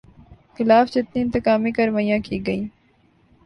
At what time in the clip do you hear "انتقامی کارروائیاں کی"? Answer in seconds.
1.21-2.45